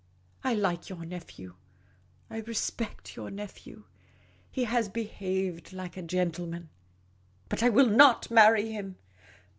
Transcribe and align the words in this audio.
I 0.43 0.55
like 0.55 0.81
3'our 0.81 1.05
nephew; 1.07 1.57
I 2.27 2.37
respect 2.39 3.15
your 3.15 3.29
nephew; 3.29 3.83
he 4.49 4.63
has 4.63 4.89
behaved 4.89 5.73
like 5.73 5.95
a 5.95 6.01
gentleman. 6.01 6.69
But 7.49 7.61
I 7.61 7.69
will 7.69 7.85
not 7.87 8.31
marry 8.31 8.71
him. 8.71 8.95